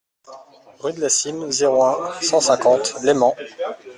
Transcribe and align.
Rue 0.79 0.93
de 0.93 0.99
la 0.99 1.09
Cîme, 1.09 1.51
zéro 1.51 1.83
un, 1.83 2.11
cent 2.21 2.41
cinquante 2.41 2.95
Leyment 3.03 3.35